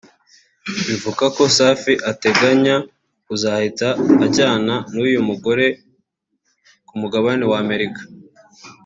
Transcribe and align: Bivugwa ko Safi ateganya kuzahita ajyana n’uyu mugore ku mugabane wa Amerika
Bivugwa 0.87 1.25
ko 1.35 1.43
Safi 1.57 1.93
ateganya 2.11 2.75
kuzahita 3.25 3.89
ajyana 4.25 4.75
n’uyu 4.93 5.21
mugore 5.29 5.65
ku 6.87 6.93
mugabane 7.01 7.43
wa 7.51 7.57
Amerika 7.65 8.01